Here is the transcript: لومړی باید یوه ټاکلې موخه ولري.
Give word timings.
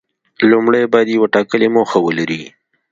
لومړی 0.51 0.83
باید 0.93 1.07
یوه 1.15 1.27
ټاکلې 1.35 1.67
موخه 1.75 1.99
ولري. 2.01 2.43